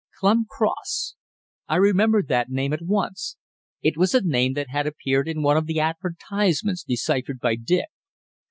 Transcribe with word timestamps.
"Clun 0.19 0.45
Cross." 0.49 1.13
I 1.67 1.75
remembered 1.75 2.27
the 2.27 2.47
name 2.49 2.73
at 2.73 2.81
once. 2.81 3.37
It 3.83 3.97
was 3.97 4.13
the 4.13 4.21
name 4.23 4.53
that 4.53 4.69
had 4.71 4.87
appeared 4.87 5.27
in 5.27 5.43
one 5.43 5.57
of 5.57 5.67
the 5.67 5.79
advertisements 5.79 6.83
deciphered 6.83 7.39
by 7.39 7.53
Dick. 7.55 7.85